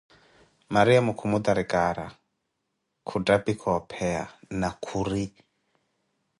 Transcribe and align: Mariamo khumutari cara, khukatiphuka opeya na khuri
Mariamo 0.75 1.11
khumutari 1.17 1.65
cara, 1.73 2.05
khukatiphuka 3.07 3.67
opeya 3.79 4.23
na 4.59 4.67
khuri 4.83 5.25